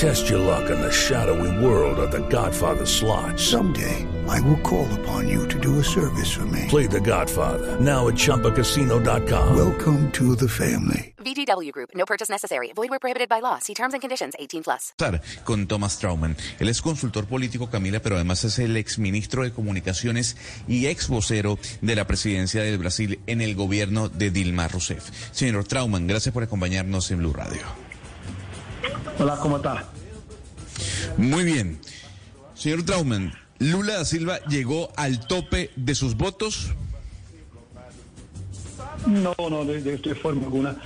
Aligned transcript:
Test 0.00 0.30
your 0.30 0.38
luck 0.38 0.70
in 0.70 0.80
the 0.80 0.90
shadowy 0.90 1.62
world 1.62 1.98
of 1.98 2.10
The 2.10 2.26
Godfather 2.30 2.86
slot. 2.86 3.38
Someday, 3.38 4.06
I 4.26 4.40
will 4.40 4.56
call 4.62 4.88
upon 5.00 5.28
you 5.28 5.46
to 5.48 5.60
do 5.60 5.78
a 5.78 5.84
service 5.84 6.32
for 6.32 6.46
me. 6.46 6.64
Play 6.68 6.86
The 6.86 7.02
Godfather 7.02 7.78
now 7.78 8.08
at 8.08 8.14
ChumbaCasino.com. 8.14 9.54
Welcome 9.54 10.10
to 10.12 10.34
the 10.36 10.48
family. 10.48 11.12
VGW 11.18 11.70
Group. 11.72 11.90
No 11.94 12.06
purchase 12.06 12.30
necessary. 12.30 12.72
Void 12.74 12.88
where 12.88 12.98
prohibited 12.98 13.28
by 13.28 13.40
law. 13.40 13.58
See 13.58 13.74
terms 13.74 13.92
and 13.92 14.00
conditions. 14.00 14.32
18 14.38 14.62
plus. 14.62 14.94
Con 15.44 15.66
Thomas 15.66 15.98
Trauman. 15.98 16.34
Él 16.58 16.70
es 16.70 16.80
consultor 16.80 17.26
político, 17.26 17.68
Camila, 17.68 18.00
pero 18.00 18.14
además 18.14 18.42
es 18.44 18.58
el 18.58 18.78
ex 18.78 18.98
ministro 18.98 19.42
de 19.42 19.52
Comunicaciones 19.52 20.38
y 20.66 20.86
ex 20.86 21.08
vocero 21.08 21.58
de 21.82 21.94
la 21.94 22.06
presidencia 22.06 22.62
del 22.62 22.78
Brasil 22.78 23.20
en 23.26 23.42
el 23.42 23.54
gobierno 23.54 24.08
de 24.08 24.30
Dilma 24.30 24.66
Rousseff. 24.66 25.10
Señor 25.32 25.64
Trauman, 25.64 26.06
gracias 26.06 26.32
por 26.32 26.42
acompañarnos 26.42 27.10
en 27.10 27.18
Blue 27.18 27.34
Radio. 27.34 27.60
Hola, 29.18 29.36
¿cómo 29.36 29.58
está? 29.58 29.86
Muy 31.16 31.44
bien. 31.44 31.78
Señor 32.54 32.82
Trauman, 32.84 33.32
¿Lula 33.60 33.94
da 33.94 34.04
Silva 34.06 34.38
llegó 34.48 34.90
al 34.96 35.26
tope 35.26 35.70
de 35.76 35.94
sus 35.94 36.16
votos? 36.16 36.74
No, 39.06 39.34
no, 39.50 39.64
de, 39.64 39.82
de, 39.82 40.14
forma 40.14 40.44
alguna. 40.44 40.76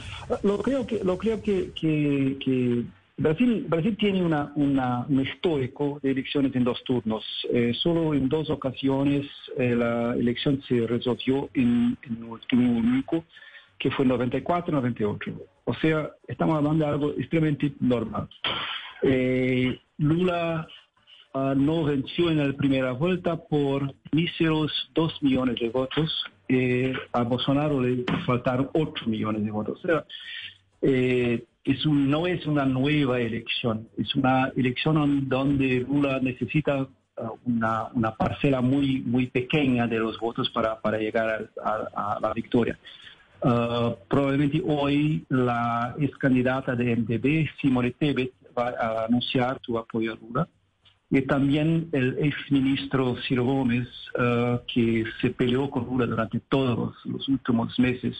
Lo 0.42 0.58
creo 0.58 0.86
que, 0.86 1.02
lo 1.04 1.16
creo 1.16 1.40
que, 1.40 1.70
que, 1.74 2.84
Brasil, 3.16 3.66
Brasil 3.68 3.96
tiene 3.96 4.24
una, 4.24 4.52
una, 4.56 5.06
un 5.08 5.20
histórico 5.20 6.00
de 6.02 6.10
elecciones 6.10 6.54
en 6.56 6.64
dos 6.64 6.82
turnos. 6.84 7.24
Eh, 7.52 7.72
solo 7.80 8.12
en 8.14 8.28
dos 8.28 8.50
ocasiones 8.50 9.26
eh, 9.56 9.74
la 9.76 10.14
elección 10.14 10.60
se 10.68 10.86
resolvió 10.86 11.50
en, 11.54 11.96
en 12.02 12.16
el 12.16 12.24
último 12.24 12.78
único, 12.78 13.24
que 13.78 13.90
fue 13.92 14.04
en 14.04 14.08
94 14.08 14.70
y 14.70 14.74
98. 14.74 15.32
O 15.64 15.74
sea, 15.74 16.10
estamos 16.26 16.56
hablando 16.56 16.84
de 16.84 16.90
algo 16.90 17.10
extremadamente 17.12 17.72
normal. 17.80 18.28
Eh, 19.06 19.78
Lula 19.98 20.66
uh, 21.34 21.54
no 21.54 21.84
venció 21.84 22.30
en 22.30 22.38
la 22.38 22.52
primera 22.54 22.92
vuelta 22.92 23.36
por 23.36 23.94
míseros 24.12 24.72
2 24.94 25.22
millones 25.22 25.56
de 25.60 25.68
votos. 25.68 26.24
Eh, 26.48 26.94
a 27.12 27.22
Bolsonaro 27.22 27.82
le 27.82 28.04
faltaron 28.24 28.70
8 28.72 29.06
millones 29.06 29.44
de 29.44 29.50
votos. 29.50 29.80
Eh, 30.80 31.44
es 31.64 31.86
un, 31.86 32.10
no 32.10 32.26
es 32.26 32.46
una 32.46 32.64
nueva 32.64 33.20
elección, 33.20 33.88
es 33.96 34.14
una 34.14 34.52
elección 34.56 35.28
donde 35.28 35.80
Lula 35.80 36.18
necesita 36.20 36.82
uh, 36.82 36.88
una, 37.46 38.14
parcela 38.18 38.60
muy, 38.60 39.00
muy 39.00 39.26
pequeña 39.28 39.86
de 39.86 39.98
los 39.98 40.18
votos 40.18 40.50
para, 40.50 40.80
para 40.80 40.98
llegar 40.98 41.50
a, 41.62 42.18
la 42.20 42.32
victoria. 42.34 42.78
Uh, 43.42 43.94
probablemente 44.08 44.62
hoy 44.66 45.24
la 45.28 45.94
ex 45.98 46.16
candidata 46.16 46.74
de 46.74 46.96
MDB, 46.96 47.48
Simone 47.60 47.90
Tebet, 47.92 48.32
va 48.56 48.70
a 48.70 49.04
anunciar 49.06 49.58
su 49.62 49.78
apoyo 49.78 50.12
a 50.12 50.16
Lula. 50.16 50.48
Y 51.10 51.22
también 51.22 51.88
el 51.92 52.16
ex 52.18 52.36
ministro 52.50 53.16
Ciro 53.28 53.44
Gómez, 53.44 53.86
uh, 54.18 54.58
que 54.66 55.04
se 55.20 55.30
peleó 55.30 55.70
con 55.70 55.84
Lula 55.84 56.06
durante 56.06 56.40
todos 56.40 56.94
los, 57.04 57.28
últimos 57.28 57.78
meses, 57.78 58.16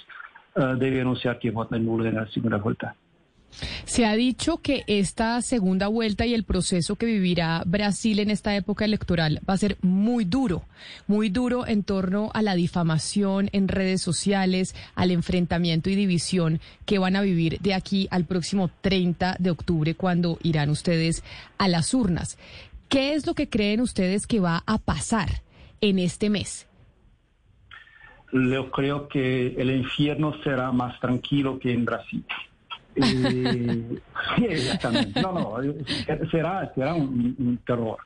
uh, 0.57 0.77
debe 0.77 1.01
anunciar 1.01 1.39
que 1.39 1.51
vota 1.51 1.77
en 1.77 1.87
Lula 1.87 2.11
en 2.11 2.17
la 2.17 2.27
segunda 2.29 2.59
vuelta. 2.59 2.95
Se 3.85 4.05
ha 4.05 4.15
dicho 4.15 4.59
que 4.59 4.85
esta 4.87 5.41
segunda 5.43 5.89
vuelta 5.89 6.27
y 6.27 6.35
el 6.35 6.45
proceso 6.45 6.97
que 6.97 7.07
vivirá 7.07 7.63
Brasil 7.67 8.19
en 8.19 8.31
esta 8.31 8.55
época 8.57 8.85
electoral 8.85 9.41
va 9.49 9.55
a 9.55 9.59
ser 9.59 9.77
muy 9.83 10.25
duro, 10.25 10.65
muy 11.07 11.29
duro 11.29 11.67
en 11.67 11.83
torno 11.83 12.31
a 12.35 12.43
la 12.43 12.55
difamación 12.55 13.51
en 13.53 13.69
redes 13.69 14.03
sociales, 14.03 14.75
al 14.95 15.11
enfrentamiento 15.11 15.91
y 15.91 15.95
división 15.95 16.61
que 16.87 16.99
van 16.99 17.17
a 17.17 17.23
vivir 17.23 17.59
de 17.61 17.75
aquí 17.75 18.09
al 18.11 18.25
próximo 18.25 18.71
30 18.81 19.37
de 19.39 19.51
octubre 19.51 19.95
cuando 19.95 20.39
irán 20.43 20.71
ustedes 20.71 21.23
a 21.59 21.69
las 21.69 21.95
urnas. 21.95 22.39
¿Qué 22.89 23.15
es 23.15 23.27
lo 23.27 23.35
que 23.35 23.49
creen 23.49 23.81
ustedes 23.81 24.27
que 24.27 24.41
va 24.41 24.63
a 24.67 24.79
pasar 24.79 25.43
en 25.81 25.99
este 25.99 26.31
mes? 26.31 26.67
Yo 28.33 28.71
creo 28.71 29.09
que 29.09 29.55
el 29.59 29.71
infierno 29.71 30.35
será 30.43 30.73
más 30.73 30.99
tranquilo 30.99 31.59
que 31.59 31.73
en 31.73 31.85
Brasil. 31.85 32.25
Eh. 34.39 34.79
No, 35.23 35.33
no, 35.33 35.57
será, 36.31 36.73
será 36.75 36.95
un, 36.95 37.59
terror. 37.67 37.99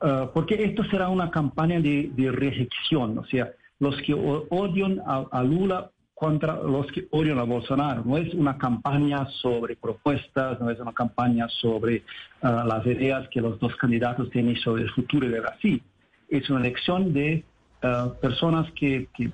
Uh, 0.00 0.28
porque 0.32 0.62
esto 0.64 0.84
será 0.84 1.08
una 1.08 1.30
campaña 1.30 1.80
de, 1.80 2.10
de, 2.14 2.32
rejección, 2.32 3.18
o 3.18 3.24
sea, 3.26 3.52
los 3.78 3.96
que 4.02 4.14
odian 4.14 5.00
a, 5.06 5.26
a, 5.30 5.42
Lula 5.42 5.90
contra 6.14 6.54
los 6.62 6.86
que 6.92 7.06
odian 7.10 7.38
a 7.38 7.44
Bolsonaro. 7.44 8.02
No 8.04 8.16
es 8.16 8.32
una 8.34 8.56
campaña 8.58 9.26
sobre 9.42 9.76
propuestas, 9.76 10.60
no 10.60 10.70
es 10.70 10.80
una 10.80 10.92
campaña 10.92 11.48
sobre 11.48 12.02
uh, 12.42 12.66
las 12.66 12.86
ideas 12.86 13.28
que 13.28 13.40
los 13.40 13.58
dos 13.60 13.74
candidatos 13.76 14.30
tienen 14.30 14.56
sobre 14.56 14.84
el 14.84 14.90
futuro 14.90 15.28
de 15.28 15.40
Brasil. 15.40 15.82
Es 16.28 16.48
una 16.50 16.60
elección 16.60 17.12
de 17.12 17.44
uh, 17.82 18.14
personas 18.20 18.70
que, 18.72 19.08
que 19.16 19.30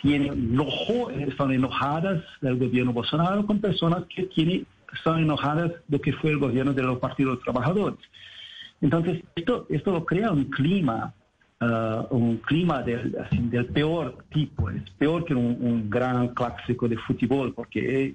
tienen 0.00 0.32
enojo, 0.32 1.10
están 1.10 1.52
enojadas 1.52 2.22
del 2.40 2.56
gobierno 2.56 2.92
Bolsonaro 2.92 3.46
con 3.46 3.60
personas 3.60 4.04
que 4.14 4.24
tienen, 4.24 4.66
están 4.92 5.20
enojadas 5.20 5.72
de 5.88 6.00
que 6.00 6.12
fue 6.12 6.30
el 6.30 6.38
gobierno 6.38 6.72
de 6.72 6.82
los 6.82 6.98
partidos 6.98 7.40
trabajadores. 7.42 7.98
Entonces, 8.80 9.22
esto, 9.34 9.66
esto 9.68 9.92
lo 9.92 10.04
crea 10.06 10.32
un 10.32 10.44
clima, 10.44 11.12
uh, 11.60 12.14
un 12.14 12.38
clima 12.38 12.82
del, 12.82 13.14
del, 13.30 13.66
peor 13.66 14.24
tipo, 14.30 14.70
es 14.70 14.88
peor 14.98 15.24
que 15.24 15.34
un, 15.34 15.90
gran 15.90 16.28
clásico 16.28 16.88
de 16.88 16.96
fútbol, 16.96 17.52
porque 17.52 18.14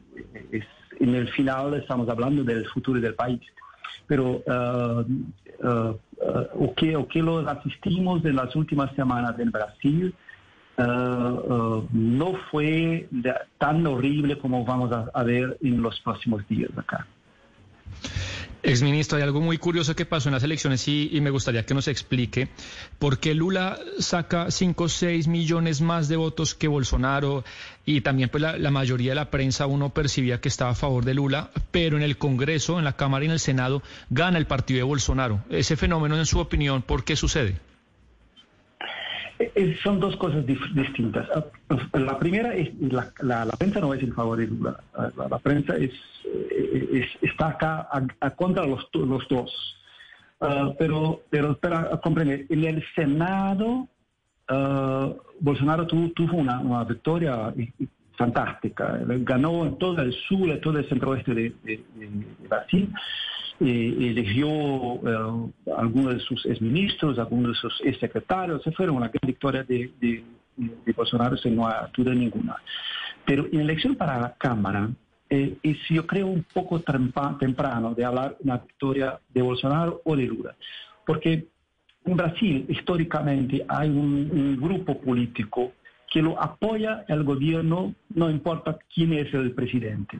en 1.00 1.16
el 1.16 1.28
final 1.30 1.74
estamos 1.76 2.10
hablando 2.10 2.44
del 2.44 2.66
futuro 2.68 3.00
del 3.00 3.14
país. 3.14 3.42
Pero 4.08 4.44
uh, 4.46 5.06
uh, 5.68 6.00
o, 6.54 6.74
que, 6.76 6.96
o 6.96 7.08
que 7.08 7.22
lo 7.22 7.40
asistimos 7.48 8.24
en 8.26 8.36
las 8.36 8.56
últimas 8.56 8.94
semanas 8.96 9.38
en 9.40 9.52
Brasil, 9.52 10.14
no 10.78 12.34
fue 12.52 13.08
de, 13.10 13.34
tan 13.58 13.86
horrible 13.88 14.38
como 14.38 14.66
vamos 14.66 14.92
a, 15.14 15.24
ver 15.24 15.58
en 15.62 15.82
los 15.82 16.00
próximos 16.02 16.46
días 16.48 16.70
acá. 16.78 17.08
Exministro, 18.66 19.18
hay 19.18 19.24
algo 19.24 19.42
muy 19.42 19.60
curioso 19.60 19.96
que 19.96 20.08
pasó 20.08 20.28
en 20.30 20.34
las 20.34 20.44
elecciones 20.44 20.88
y, 20.88 21.20
me 21.22 21.30
gustaría 21.30 21.68
que 21.68 21.76
nos 21.76 21.88
explique 21.88 22.48
por 22.98 23.20
qué 23.20 23.36
Lula 23.36 23.78
saca 24.00 24.50
5 24.50 24.84
o 24.84 24.90
6 24.90 25.28
millones 25.28 25.82
más 25.82 26.08
de 26.08 26.16
votos 26.16 26.56
que 26.56 26.68
Bolsonaro 26.68 27.44
y 27.86 28.02
también 28.02 28.30
pues 28.30 28.42
la, 28.42 28.58
la, 28.58 28.72
mayoría 28.72 29.12
de 29.12 29.16
la 29.16 29.30
prensa 29.30 29.68
uno 29.68 29.94
percibía 29.94 30.42
que 30.42 30.50
estaba 30.50 30.72
a 30.72 30.76
favor 30.76 31.06
de 31.06 31.14
Lula, 31.14 31.52
pero 31.70 31.96
en 31.96 32.02
el 32.02 32.18
Congreso, 32.18 32.80
en 32.80 32.86
la 32.86 32.94
Cámara 32.94 33.24
y 33.24 33.28
en 33.28 33.34
el 33.34 33.40
Senado 33.40 33.84
gana 34.10 34.40
el 34.40 34.48
partido 34.48 34.80
de 34.80 34.84
Bolsonaro. 34.84 35.44
Ese 35.52 35.76
fenómeno, 35.76 36.18
en 36.18 36.26
su 36.26 36.40
opinión, 36.40 36.82
¿por 36.82 37.04
qué 37.04 37.16
sucede? 37.16 37.60
Eh, 39.38 39.78
son 39.84 40.00
dos 40.00 40.16
cosas 40.16 40.46
distintas. 40.46 41.28
La 41.94 42.18
primera 42.18 42.56
es 42.56 42.70
la, 42.80 43.12
la, 43.22 43.52
prensa 43.58 43.82
no 43.82 43.94
es 43.94 44.02
en 44.02 44.14
favor 44.14 44.38
de 44.38 44.48
Lula. 44.48 44.80
La, 45.18 45.28
la 45.28 45.40
prensa 45.40 45.76
es, 45.76 45.92
es, 46.92 47.06
está 47.22 47.50
acá 47.50 47.90
a, 48.22 48.30
contra 48.32 48.66
los, 48.66 48.88
los 48.94 49.28
dos. 49.28 49.78
Uh, 50.40 50.74
pero, 50.78 51.22
pero 51.30 51.58
para 51.58 51.90
comprender, 52.02 52.46
en 52.50 52.64
el 52.66 52.84
Senado 52.94 53.88
uh, 54.50 55.16
Bolsonaro 55.40 55.88
tu, 55.88 56.10
tuvo 56.10 56.38
una, 56.38 56.60
una, 56.60 56.84
victoria 56.84 57.54
fantástica. 58.18 59.00
Ganó 59.06 59.66
en 59.66 59.78
todo 59.78 60.02
el 60.02 60.14
sur, 60.14 60.50
en 60.50 60.62
todo 60.62 60.78
el 60.78 60.88
centro-oeste 60.88 61.34
de, 61.34 61.56
de, 61.64 61.84
de 61.96 62.48
Brasil 62.48 62.94
eh, 63.62 63.96
eligió 64.00 64.48
algunos 65.78 66.16
de 66.16 66.20
sus 66.20 66.46
exministros, 66.46 67.18
algunos 67.18 67.54
de 67.54 67.56
sus 67.56 67.82
exsecretarios, 67.86 68.62
se 68.64 68.72
fueron. 68.72 68.98
Una 68.98 69.08
gran 69.08 69.22
victoria 69.26 69.64
de, 69.64 69.92
de, 70.00 70.24
de 70.58 70.94
Bolsonaro 70.94 71.38
sin 71.38 71.56
no 71.56 71.70
duda 71.96 72.14
ninguna. 72.14 72.58
Pero 73.26 73.48
en 73.52 73.62
elección 73.62 73.96
para 73.96 74.20
la 74.20 74.34
Cámara, 74.36 74.90
eh, 75.30 75.58
es 75.64 75.78
yo 75.90 76.06
creo 76.06 76.28
un 76.28 76.44
poco 76.54 76.82
temprano 77.40 77.94
de 77.96 78.06
hablar 78.06 78.38
una 78.44 78.58
victoria 78.58 79.20
de 79.34 79.42
Bolsonaro 79.42 80.02
o 80.04 80.16
de 80.16 80.26
Lula, 80.26 80.56
porque 81.06 81.48
en 82.06 82.16
Brasil 82.16 82.66
históricamente 82.70 83.66
hay 83.68 83.90
un, 83.90 84.30
un 84.32 84.58
grupo 84.62 85.00
político 85.00 85.72
que 86.12 86.22
lo 86.22 86.42
apoya 86.42 87.06
el 87.08 87.24
gobierno, 87.24 87.96
no 88.10 88.30
importa 88.30 88.78
quién 88.94 89.14
es 89.14 89.34
el 89.34 89.52
presidente 89.54 90.20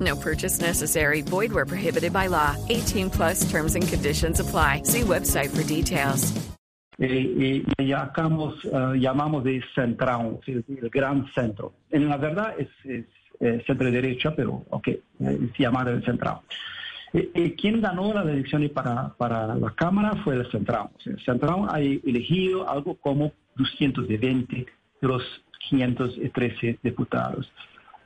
No 0.00 0.16
purchase 0.16 0.60
necessary. 0.60 1.22
Void 1.22 1.52
where 1.52 1.66
prohibited 1.66 2.12
by 2.12 2.28
law. 2.28 2.56
18 2.68 3.10
plus 3.10 3.50
terms 3.50 3.74
and 3.74 3.86
conditions 3.86 4.40
apply. 4.40 4.82
See 4.84 5.02
website 5.02 5.50
for 5.50 5.62
details. 5.64 6.32
Eh, 6.98 7.64
y 7.76 7.84
llamamos, 7.84 8.64
uh, 8.66 8.94
llamamos 8.94 9.42
de 9.42 9.62
central, 9.74 10.38
el, 10.46 10.64
gran 10.90 11.26
centro. 11.34 11.72
En 11.90 12.08
la 12.08 12.16
verdad 12.16 12.54
es, 12.58 12.68
es, 12.84 13.06
es 13.40 13.64
centro 13.66 13.90
derecha, 13.90 14.34
pero 14.36 14.64
ok, 14.70 14.88
es 14.88 15.58
llamado 15.58 15.90
el 15.90 16.04
central. 16.04 16.40
Eh, 17.12 17.30
eh, 17.34 17.54
quien 17.54 17.80
ganó 17.80 18.14
las 18.14 18.26
elecciones 18.26 18.70
para, 18.70 19.10
para 19.14 19.54
la 19.54 19.70
Cámara 19.70 20.14
fue 20.24 20.36
el 20.36 20.50
central. 20.50 20.88
El 21.04 21.20
central 21.20 21.66
ha 21.68 21.80
elegido 21.80 22.68
algo 22.68 22.94
como 22.94 23.32
220 23.56 24.66
de 25.00 25.08
los 25.08 25.22
513 25.68 26.78
diputados. 26.82 27.52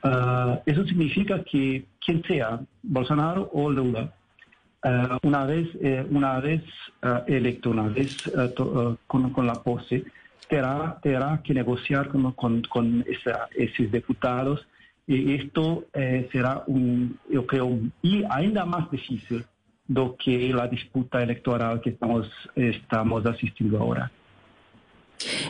Uh, 0.04 0.60
eso 0.66 0.84
significa 0.84 1.43
que 1.43 1.87
quien 2.04 2.22
sea, 2.25 2.60
Bolsonaro 2.82 3.50
o 3.52 3.70
Lula, 3.70 4.12
uh, 4.84 5.26
una 5.26 5.44
vez, 5.44 5.69
eh, 5.81 6.06
una 6.10 6.38
vez 6.38 6.62
uh, 7.02 7.22
electo, 7.26 7.70
una 7.70 7.88
vez 7.88 8.16
to, 8.54 8.98
con, 9.06 9.31
con, 9.31 9.46
la 9.46 9.54
pose, 9.54 10.04
tendrá, 10.48 10.98
tendrá 11.02 11.40
que 11.43 11.54
negociar 11.54 12.08
con, 12.08 12.32
con, 12.32 12.62
con 12.62 13.04
esos 13.08 13.90
diputados 13.90 14.66
y 15.06 15.34
esto 15.34 15.84
eh, 15.94 16.28
será, 16.32 16.64
un, 16.66 17.19
yo 17.31 17.46
creo, 17.46 17.78
y 18.02 18.25
ainda 18.28 18.64
más 18.64 18.90
difícil 18.90 19.44
do 19.88 20.16
que 20.16 20.52
la 20.52 20.66
disputa 20.66 21.22
electoral 21.22 21.81
que 21.81 21.90
estamos, 21.90 22.28
estamos 22.56 23.25
asistiendo 23.25 23.78
ahora. 23.78 24.10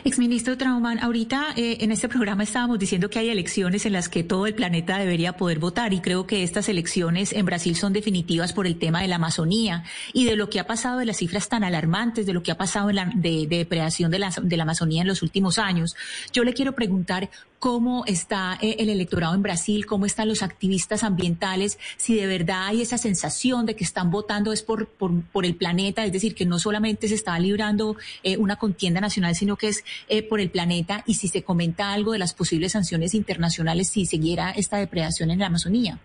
Exministro 0.03 0.57
Trauman, 0.57 0.99
ahorita 0.99 1.47
eh, 1.55 1.77
en 1.81 1.91
este 1.91 2.07
programa 2.07 2.43
estábamos 2.43 2.79
diciendo 2.79 3.09
que 3.09 3.19
hay 3.19 3.29
elecciones 3.29 3.85
en 3.85 3.93
las 3.93 4.07
que 4.07 4.23
todo 4.23 4.47
el 4.47 4.55
planeta 4.55 4.97
debería 4.97 5.33
poder 5.33 5.59
votar 5.59 5.93
y 5.93 5.99
creo 5.99 6.25
que 6.25 6.43
estas 6.43 6.69
elecciones 6.69 7.33
en 7.33 7.45
Brasil 7.45 7.75
son 7.75 7.93
definitivas 7.93 8.53
por 8.53 8.65
el 8.65 8.79
tema 8.79 9.01
de 9.01 9.07
la 9.07 9.17
Amazonía 9.17 9.83
y 10.13 10.25
de 10.25 10.35
lo 10.35 10.49
que 10.49 10.59
ha 10.59 10.67
pasado 10.67 10.99
de 10.99 11.05
las 11.05 11.17
cifras 11.17 11.49
tan 11.49 11.63
alarmantes, 11.63 12.25
de 12.25 12.33
lo 12.33 12.43
que 12.43 12.51
ha 12.51 12.57
pasado 12.57 12.89
en 12.89 12.95
la, 12.95 13.11
de, 13.13 13.47
de 13.47 13.57
depredación 13.57 14.09
de 14.09 14.19
la, 14.19 14.33
de 14.41 14.57
la 14.57 14.63
Amazonía 14.63 15.01
en 15.01 15.07
los 15.07 15.21
últimos 15.21 15.59
años. 15.59 15.95
Yo 16.31 16.43
le 16.43 16.53
quiero 16.53 16.73
preguntar 16.73 17.29
cómo 17.59 18.03
está 18.05 18.57
eh, 18.61 18.75
el 18.79 18.89
electorado 18.89 19.33
en 19.33 19.41
Brasil, 19.41 19.85
cómo 19.85 20.05
están 20.05 20.27
los 20.27 20.43
activistas 20.43 21.03
ambientales, 21.03 21.79
si 21.97 22.15
de 22.15 22.27
verdad 22.27 22.67
hay 22.67 22.81
esa 22.81 22.97
sensación 22.97 23.65
de 23.65 23.75
que 23.75 23.83
están 23.83 24.11
votando 24.11 24.53
es 24.53 24.61
por, 24.61 24.87
por, 24.87 25.21
por 25.23 25.45
el 25.45 25.55
planeta, 25.55 26.05
es 26.05 26.11
decir, 26.11 26.35
que 26.35 26.45
no 26.45 26.59
solamente 26.59 27.07
se 27.07 27.15
está 27.15 27.37
librando 27.39 27.95
eh, 28.23 28.37
una 28.37 28.57
contienda 28.57 29.01
nacional, 29.01 29.35
sino 29.35 29.55
que 29.55 29.69
es 29.69 29.83
eh, 30.07 30.23
por 30.23 30.39
el 30.39 30.49
planeta, 30.49 31.03
y 31.05 31.15
si 31.15 31.27
se 31.27 31.43
comenta 31.43 31.93
algo 31.93 32.11
de 32.11 32.19
las 32.19 32.33
posibles 32.33 32.73
sanciones 32.73 33.13
internacionales 33.13 33.89
si 33.89 34.05
siguiera 34.05 34.51
esta 34.51 34.77
depredación 34.77 35.31
en 35.31 35.39
la 35.39 35.47
Amazonía. 35.47 35.99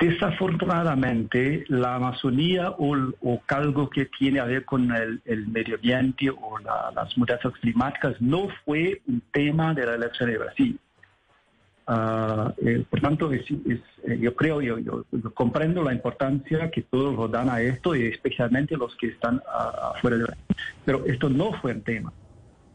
Desafortunadamente, 0.00 1.64
la 1.68 1.96
Amazonía 1.96 2.70
o, 2.70 2.96
o 3.20 3.42
algo 3.48 3.90
que 3.90 4.06
tiene 4.06 4.40
a 4.40 4.44
ver 4.44 4.64
con 4.64 4.90
el, 4.96 5.46
medio 5.48 5.74
ambiente 5.76 6.30
o 6.30 6.58
la, 6.58 6.90
las 6.94 7.16
mudanzas 7.18 7.52
climáticas 7.60 8.18
no 8.18 8.48
fue 8.64 9.02
un 9.06 9.22
tema 9.30 9.74
de 9.74 9.84
la 9.84 9.94
elección 9.96 10.30
de 10.30 10.38
Brasil. 10.38 10.80
Uh, 11.86 12.52
eh, 12.64 12.84
por 12.88 13.00
tanto, 13.00 13.30
eh, 13.32 13.42
yo 14.20 14.34
creo, 14.36 14.62
yo, 14.62 15.04
comprendo 15.34 15.82
la 15.82 15.92
importancia 15.92 16.70
que 16.70 16.82
todos 16.82 17.14
lo 17.14 17.28
dan 17.28 17.50
a 17.50 17.60
esto 17.60 17.94
y 17.94 18.06
especialmente 18.06 18.76
los 18.76 18.94
que 18.96 19.08
están 19.08 19.42
afuera 19.96 20.16
de 20.16 20.22
Brasil. 20.22 20.44
Pero 20.84 21.04
esto 21.04 21.28
no 21.28 21.52
fue 21.54 21.72
el 21.72 21.82
tema. 21.82 22.10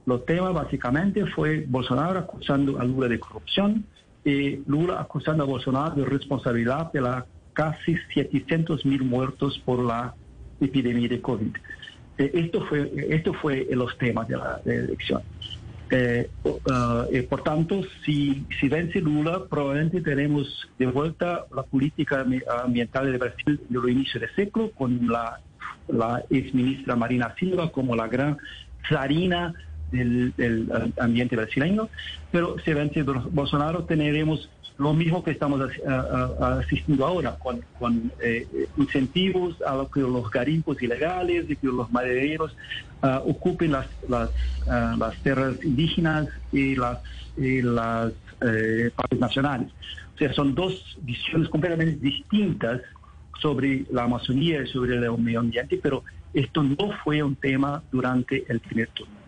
Lo 0.05 0.19
tema 0.19 0.51
básicamente 0.51 1.25
fue 1.27 1.65
Bolsonaro 1.67 2.19
acusando 2.19 2.79
a 2.79 2.83
Lula 2.83 3.07
de 3.07 3.19
corrupción, 3.19 3.85
y 4.25 4.63
Lula 4.67 4.99
acusando 4.99 5.43
a 5.43 5.45
Bolsonaro 5.45 5.95
de 5.95 6.05
responsabilidad 6.05 6.91
de 6.91 7.01
la 7.01 7.25
casi 7.53 7.95
700 8.13 8.85
mil 8.85 9.03
muertos 9.03 9.61
por 9.63 9.83
la 9.83 10.13
epidemia 10.59 11.07
de 11.07 11.21
COVID. 11.21 11.55
Eh, 12.17 12.31
esto, 12.33 12.65
fue, 12.65 12.91
esto 13.09 13.33
fue 13.33 13.67
los 13.71 13.97
temas 13.97 14.27
de 14.27 14.37
la, 14.37 14.61
elección. 14.65 15.21
Eh, 15.91 16.27
uh, 16.43 17.27
por 17.29 17.43
tanto, 17.43 17.81
si, 18.03 18.45
si 18.59 18.67
vence 18.67 18.99
Lula, 18.99 19.43
probablemente 19.47 20.01
tenemos 20.01 20.67
de 20.79 20.87
vuelta 20.87 21.45
la 21.55 21.61
política 21.61 22.25
ambiental 22.63 23.11
de 23.11 23.17
Brasil 23.19 23.61
de 23.69 23.75
los 23.79 23.89
inicios 23.89 24.21
de 24.21 24.29
siglo, 24.33 24.71
con 24.71 25.07
la, 25.07 25.39
la 25.87 26.23
ex 26.31 26.53
ministra 26.55 26.95
Marina 26.95 27.35
Silva 27.37 27.71
como 27.71 27.95
la 27.95 28.07
gran 28.07 28.37
zarina 28.89 29.53
del, 29.95 30.33
del, 30.35 30.93
ambiente 30.99 31.35
brasileño, 31.35 31.89
pero 32.31 32.57
si 32.63 32.73
vence 32.73 33.03
Bolsonaro 33.03 33.83
tendremos 33.83 34.49
lo 34.77 34.93
mismo 34.93 35.23
que 35.23 35.31
estamos 35.31 35.61
asistiendo 36.39 37.05
ahora, 37.05 37.37
con, 37.79 38.11
eh, 38.21 38.45
incentivos 38.77 39.61
a 39.61 39.75
lo 39.75 39.89
que 39.89 40.01
los 40.01 40.29
garimpos 40.29 40.81
ilegales, 40.81 41.47
de 41.47 41.55
que 41.55 41.67
los 41.67 41.89
madereros 41.91 42.55
uh, 43.01 43.29
ocupen 43.29 43.71
las, 43.71 43.87
las, 44.09 44.29
uh, 44.67 44.97
las, 44.97 45.15
tierras 45.23 45.63
indígenas 45.63 46.27
y 46.51 46.75
las, 46.75 46.99
y 47.37 47.61
las 47.61 48.11
eh, 48.41 48.91
parques 48.95 49.19
nacionales. 49.19 49.69
O 50.15 50.17
sea, 50.17 50.33
son 50.33 50.53
dos 50.55 50.97
visiones 51.01 51.47
completamente 51.49 51.95
distintas 51.95 52.81
sobre 53.41 53.85
la 53.91 54.03
Amazonía 54.03 54.61
y 54.61 54.67
sobre 54.67 54.95
el 54.95 55.17
medio 55.17 55.39
ambiente, 55.39 55.79
pero 55.81 56.03
esto 56.33 56.63
no 56.63 56.91
fue 57.03 57.23
un 57.23 57.35
tema 57.35 57.81
durante 57.91 58.43
el 58.49 58.59
primer 58.59 58.89
turno. 58.89 59.24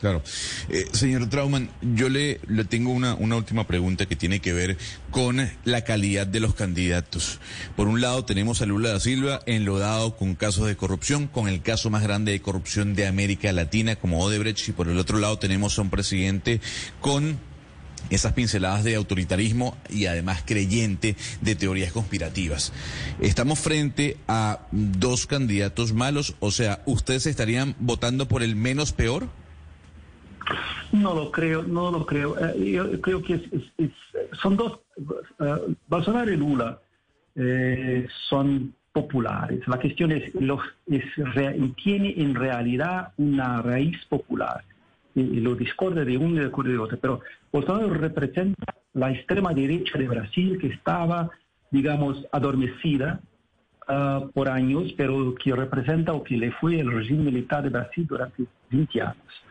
Claro. 0.00 0.22
Eh, 0.68 0.86
señor 0.92 1.28
Trauman, 1.30 1.70
yo 1.80 2.10
le, 2.10 2.38
tengo 2.68 2.92
una, 2.92 3.14
una, 3.14 3.36
última 3.36 3.66
pregunta 3.66 4.04
que 4.04 4.14
tiene 4.14 4.40
que 4.40 4.52
ver 4.52 4.76
con 5.10 5.50
la 5.64 5.84
calidad 5.84 6.26
de 6.26 6.40
los 6.40 6.54
candidatos. 6.54 7.40
Por 7.76 7.88
un 7.88 8.02
lado 8.02 8.24
tenemos 8.26 8.60
a 8.60 8.66
Lula 8.66 8.90
da 8.90 9.00
Silva 9.00 9.40
enlodado 9.46 10.16
con 10.16 10.34
casos 10.34 10.66
de 10.66 10.76
corrupción, 10.76 11.28
con 11.28 11.48
el 11.48 11.62
caso 11.62 11.88
más 11.88 12.02
grande 12.02 12.32
de 12.32 12.42
corrupción 12.42 12.94
de 12.94 13.06
América 13.06 13.50
Latina 13.52 13.96
como 13.96 14.20
Odebrecht, 14.20 14.68
y 14.68 14.72
por 14.72 14.88
el 14.88 14.98
otro 14.98 15.18
lado 15.18 15.38
tenemos 15.38 15.78
a 15.78 15.82
un 15.82 15.90
presidente 15.90 16.60
con 17.00 17.38
esas 18.10 18.34
pinceladas 18.34 18.84
de 18.84 18.94
autoritarismo 18.94 19.76
y 19.90 20.06
además 20.06 20.42
creyente 20.44 21.16
de 21.40 21.54
teorías 21.54 21.92
conspirativas. 21.92 22.72
Estamos 23.20 23.58
frente 23.58 24.18
a 24.28 24.66
dos 24.70 25.26
candidatos 25.26 25.94
malos, 25.94 26.34
o 26.40 26.50
sea, 26.50 26.82
¿ustedes 26.84 27.26
estarían 27.26 27.74
votando 27.78 28.28
por 28.28 28.42
el 28.42 28.56
menos 28.56 28.92
peor? 28.92 29.28
No 30.92 31.14
lo 31.14 31.30
creo, 31.30 31.62
no 31.62 31.90
lo 31.90 32.06
creo. 32.06 32.36
Eh, 32.38 32.72
yo 32.72 33.00
creo 33.00 33.22
que 33.22 33.34
es, 33.34 33.90
son 34.40 34.56
dos, 34.56 34.80
uh, 35.38 35.74
Bolsonaro 35.88 36.32
y 36.32 36.36
Lula 36.36 36.78
eh, 37.34 38.06
son 38.28 38.74
populares. 38.92 39.66
La 39.68 39.78
cuestión 39.78 40.12
es, 40.12 40.34
los, 40.34 40.60
es 40.86 41.04
tiene 41.82 42.14
en 42.16 42.34
realidad 42.34 43.12
una 43.18 43.60
raíz 43.60 44.02
popular. 44.06 44.64
Y, 45.14 45.40
lo 45.40 45.54
discorde 45.54 46.04
de 46.04 46.16
uno 46.16 46.36
y 46.36 46.44
de 46.44 46.78
otro. 46.78 46.98
Pero 46.98 47.20
Bolsonaro 47.52 47.88
representa 47.90 48.74
la 48.94 49.10
extrema 49.10 49.52
derecha 49.52 49.98
de 49.98 50.08
Brasil 50.08 50.58
que 50.58 50.68
estaba, 50.68 51.30
digamos, 51.70 52.26
adormecida 52.32 53.20
uh, 53.88 54.28
por 54.30 54.48
años, 54.48 54.94
pero 54.96 55.34
que 55.34 55.54
representa 55.54 56.12
o 56.12 56.22
que 56.22 56.36
le 56.36 56.52
fue 56.52 56.80
el 56.80 56.90
régimen 56.90 57.26
militar 57.26 57.62
de 57.62 57.70
Brasil 57.70 58.06
durante 58.06 58.44
20 58.70 59.00
años. 59.02 59.45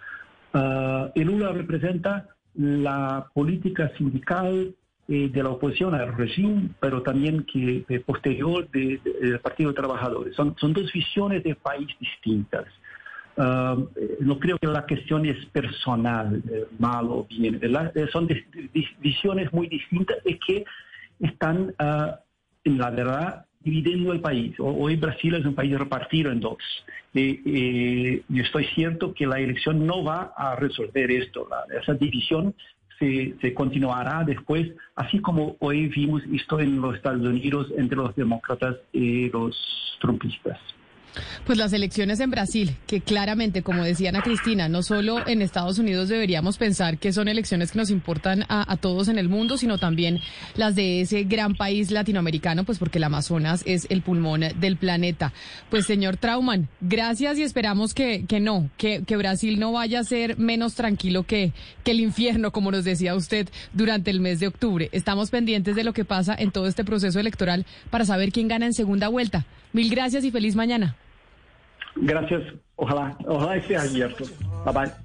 Uh, 0.55 1.11
el 1.15 1.27
Lula 1.27 1.51
representa 1.51 2.29
la 2.55 3.27
política 3.33 3.91
sindical 3.97 4.73
eh, 5.07 5.29
de 5.29 5.43
la 5.43 5.49
oposición 5.49 5.93
al 5.93 6.17
régimen, 6.17 6.73
pero 6.79 7.03
también 7.03 7.43
que 7.43 7.85
eh, 7.87 7.99
posterior 7.99 8.67
del 8.71 8.99
de, 9.03 9.37
Partido 9.37 9.69
de 9.69 9.75
Trabajadores. 9.75 10.35
Son, 10.35 10.55
dos 10.59 10.91
visiones 10.91 11.43
de 11.43 11.53
país 11.53 11.87
distintas. 11.99 12.65
No 13.37 14.39
creo 14.39 14.57
que 14.57 14.65
la 14.65 14.83
cuestión 14.87 15.27
es 15.27 15.45
personal, 15.47 16.41
eh, 16.49 16.65
mal 16.79 17.05
o 17.09 17.27
bien. 17.29 17.61
Son 18.11 18.27
visiones 18.99 19.53
muy 19.53 19.67
distintas 19.67 20.17
y 20.25 20.39
que 20.39 20.65
están, 21.19 21.75
uh, 21.79 22.15
en 22.63 22.77
la 22.79 22.89
verdad, 22.89 23.44
dividiendo 23.65 24.13
el 24.13 24.21
país. 24.21 24.55
Hoy 24.59 24.95
Brasil 24.95 25.33
es 25.33 25.45
un 25.45 25.55
país 25.55 25.77
repartido 25.77 26.31
en 26.31 26.39
dos. 26.39 26.57
Eh, 27.15 27.41
eh, 27.45 28.21
y 28.29 28.39
estoy 28.39 28.65
cierto 28.75 29.13
que 29.13 29.25
la 29.25 29.39
elección 29.39 29.85
no 29.85 30.03
va 30.03 30.33
a 30.37 30.55
resolver 30.55 31.09
esto. 31.11 31.49
Esa 31.81 31.95
división 31.95 32.53
se, 32.99 33.33
se, 33.41 33.53
continuará 33.55 34.23
después, 34.23 34.71
así 34.95 35.19
como 35.19 35.57
hoy 35.59 35.87
vimos 35.87 36.21
esto 36.31 36.59
en 36.59 36.79
los 36.79 36.95
Estados 36.95 37.25
Unidos 37.25 37.73
entre 37.75 37.97
los 37.97 38.15
demócratas 38.15 38.77
y 38.93 39.29
los 39.31 39.57
trumpistas. 39.99 40.59
Pues 41.45 41.57
las 41.57 41.73
elecciones 41.73 42.19
en 42.19 42.31
Brasil, 42.31 42.75
que 42.87 43.01
claramente, 43.01 43.61
como 43.61 43.83
decía 43.83 44.09
Ana 44.09 44.21
Cristina, 44.21 44.69
no 44.69 44.83
solo 44.83 45.27
en 45.27 45.41
Estados 45.41 45.79
Unidos 45.79 46.09
deberíamos 46.09 46.57
pensar 46.57 46.97
que 46.97 47.13
son 47.13 47.27
elecciones 47.27 47.71
que 47.71 47.79
nos 47.79 47.89
importan 47.89 48.45
a, 48.49 48.75
todos 48.77 49.07
en 49.07 49.17
el 49.17 49.29
mundo, 49.29 49.57
sino 49.57 49.77
también 49.77 50.19
las 50.55 50.75
de 50.75 51.01
ese 51.01 51.23
gran 51.23 51.55
país 51.55 51.91
latinoamericano, 51.91 52.63
pues 52.63 52.77
porque 52.77 52.97
el 52.97 53.05
Amazonas 53.05 53.63
es 53.65 53.87
el 53.89 54.01
pulmón 54.01 54.41
del 54.59 54.77
planeta. 54.77 55.33
Pues 55.69 55.85
señor 55.85 56.17
Trauman, 56.17 56.67
gracias 56.81 57.37
y 57.37 57.43
esperamos 57.43 57.93
que, 57.93 58.25
que 58.27 58.39
no, 58.39 58.69
que, 58.77 59.03
que 59.03 59.17
Brasil 59.17 59.59
no 59.59 59.71
vaya 59.71 59.99
a 59.99 60.03
ser 60.03 60.37
menos 60.37 60.75
tranquilo 60.75 61.23
que, 61.23 61.53
que 61.83 61.91
el 61.91 61.99
infierno, 61.99 62.51
como 62.51 62.71
nos 62.71 62.83
decía 62.83 63.15
usted 63.15 63.49
durante 63.73 64.11
el 64.11 64.19
mes 64.19 64.39
de 64.39 64.47
octubre. 64.47 64.89
Estamos 64.91 65.31
pendientes 65.31 65.75
de 65.75 65.83
lo 65.83 65.93
que 65.93 66.05
pasa 66.05 66.35
en 66.37 66.51
todo 66.51 66.67
este 66.67 66.83
proceso 66.83 67.19
electoral 67.19 67.65
para 67.89 68.05
saber 68.05 68.31
quién 68.31 68.47
gana 68.47 68.65
en 68.65 68.73
segunda 68.73 69.07
vuelta. 69.07 69.45
Mil 69.73 69.89
gracias 69.89 70.23
y 70.23 70.31
feliz 70.31 70.55
mañana. 70.55 70.95
Gracias. 71.95 72.43
Ojalá, 72.75 73.17
ojalá 73.27 73.57
esté 73.57 73.77
abierto. 73.77 74.27
Bye 74.63 74.73
bye. 74.73 75.04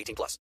18 0.01 0.15
plus. 0.15 0.39